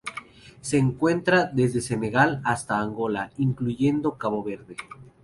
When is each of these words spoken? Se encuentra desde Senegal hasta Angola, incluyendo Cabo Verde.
Se 0.61 0.79
encuentra 0.79 1.45
desde 1.45 1.79
Senegal 1.79 2.41
hasta 2.43 2.79
Angola, 2.79 3.29
incluyendo 3.37 4.17
Cabo 4.17 4.41
Verde. 4.41 4.75